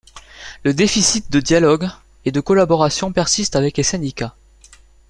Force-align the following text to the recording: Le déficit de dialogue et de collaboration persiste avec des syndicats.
Le 0.63 0.73
déficit 0.73 1.31
de 1.31 1.39
dialogue 1.39 1.87
et 2.25 2.31
de 2.31 2.39
collaboration 2.39 3.11
persiste 3.11 3.55
avec 3.55 3.75
des 3.75 3.83
syndicats. 3.83 4.33